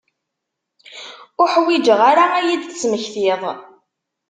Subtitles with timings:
[1.39, 3.41] Ur ḥwiǧeɣ ara ad iyi-d-tesmektiḍ.